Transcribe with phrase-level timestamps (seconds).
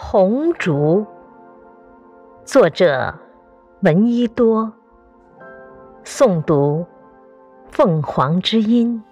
[0.00, 1.04] 红烛，
[2.44, 3.12] 作者
[3.80, 4.72] 闻一多，
[6.04, 6.86] 诵读
[7.72, 9.02] 凤凰之音。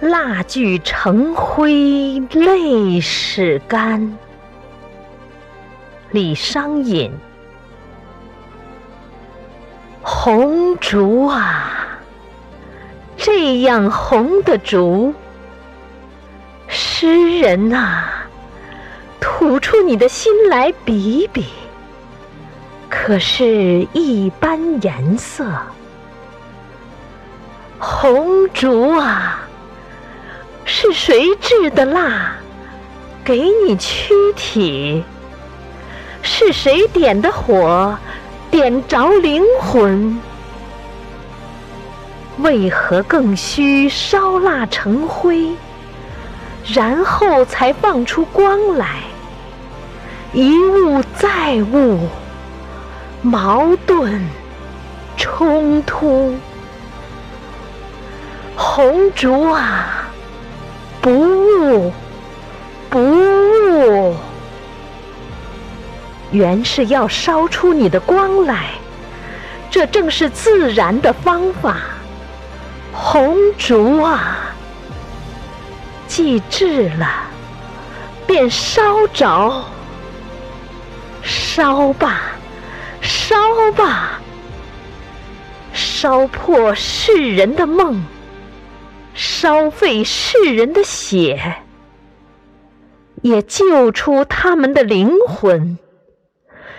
[0.00, 4.18] 蜡炬成灰泪始干，
[6.10, 7.10] 李商隐。
[10.02, 11.98] 红烛啊，
[13.16, 15.14] 这样红的烛。
[17.00, 18.06] 诗人呐，
[19.20, 21.46] 吐出你的心来比比，
[22.90, 25.44] 可是一般颜色。
[27.78, 29.46] 红烛啊，
[30.64, 32.32] 是谁制的蜡，
[33.24, 35.04] 给你躯体？
[36.20, 37.96] 是谁点的火，
[38.50, 40.18] 点着灵魂？
[42.38, 45.52] 为何更需烧蜡成灰？
[46.72, 48.96] 然后才放出光来，
[50.34, 52.06] 一物再物，
[53.22, 54.22] 矛盾
[55.16, 56.34] 冲突。
[58.54, 60.08] 红烛啊，
[61.00, 61.90] 不误
[62.90, 64.14] 不误，
[66.30, 68.72] 原是要烧出你的光来，
[69.70, 71.76] 这正是自然的方法。
[72.92, 74.47] 红烛啊！
[76.18, 77.06] 既制了，
[78.26, 79.64] 便烧着，
[81.22, 82.22] 烧吧，
[83.00, 83.36] 烧
[83.76, 84.18] 吧，
[85.72, 88.04] 烧破世人的梦，
[89.14, 91.54] 烧废世人的血，
[93.22, 95.78] 也救出他们的灵魂，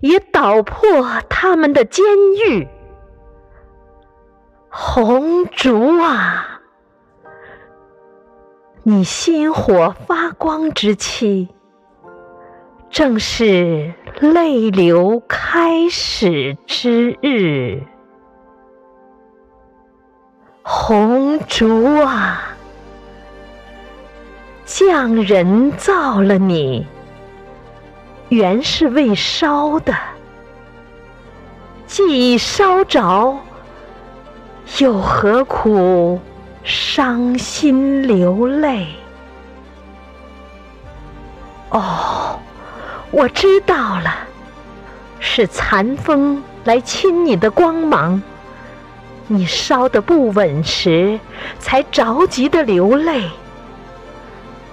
[0.00, 2.04] 也捣破他们的监
[2.48, 2.66] 狱。
[4.68, 6.49] 红烛啊！
[8.82, 11.48] 你心火发光之期，
[12.88, 17.82] 正是泪流开始之日。
[20.62, 22.56] 红烛啊，
[24.64, 26.86] 匠人造了你，
[28.30, 29.94] 原是为烧的，
[31.86, 33.36] 既已烧着，
[34.78, 36.18] 又何苦？
[36.62, 38.86] 伤心流泪。
[41.70, 42.38] 哦，
[43.10, 44.14] 我知道了，
[45.18, 48.20] 是残风来侵你的光芒，
[49.26, 51.18] 你烧得不稳时，
[51.58, 53.28] 才着急的流泪。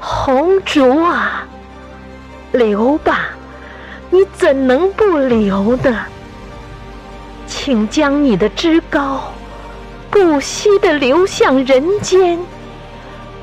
[0.00, 1.46] 红烛啊，
[2.52, 3.28] 流吧，
[4.10, 6.06] 你怎能不流呢？
[7.46, 9.32] 请将你的枝高。
[10.16, 12.38] 不息地流向人间，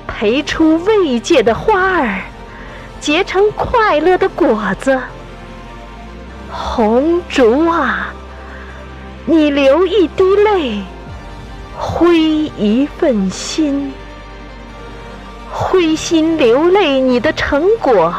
[0.08, 2.22] 培出慰藉的花儿，
[3.00, 5.00] 结成快乐的果子。
[6.52, 8.12] 红烛啊，
[9.28, 10.82] 你流一滴泪，
[11.78, 13.94] 灰一份心，
[15.52, 18.12] 灰心流泪你的成果，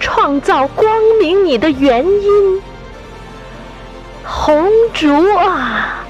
[0.00, 2.60] 创造光明你的原因。
[4.24, 6.04] 红烛啊！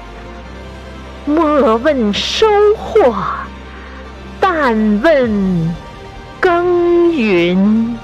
[1.29, 3.15] 莫问收获，
[4.39, 5.75] 但问
[6.39, 7.99] 耕耘。